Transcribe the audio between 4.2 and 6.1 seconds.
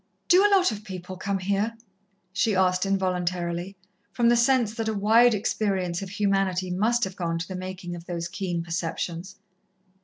the sense that a wide experience of